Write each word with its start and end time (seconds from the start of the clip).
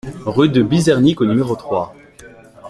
Rue 0.25 0.49
de 0.49 0.63
Bizernig 0.63 1.21
au 1.21 1.25
numéro 1.25 1.55
trois 1.55 1.93